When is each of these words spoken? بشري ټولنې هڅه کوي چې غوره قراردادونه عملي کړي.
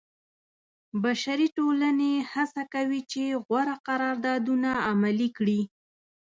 بشري 1.03 1.47
ټولنې 1.57 2.11
هڅه 2.33 2.61
کوي 2.73 3.01
چې 3.11 3.23
غوره 3.45 3.75
قراردادونه 3.87 4.69
عملي 4.89 5.29
کړي. 5.37 5.61